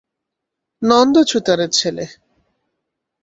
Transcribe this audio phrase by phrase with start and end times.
[0.81, 2.05] নন্দ ছুতারের ছেলে।